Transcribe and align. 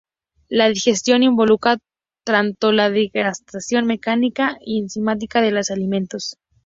La 0.49 0.67
digestión 0.67 1.21
involucra 1.21 1.77
tanto 2.25 2.71
la 2.71 2.89
degradación 2.89 3.85
mecánica 3.85 4.57
y 4.59 4.79
enzimática 4.79 5.41
de 5.43 5.51
los 5.51 5.69
alimentos. 5.69 6.39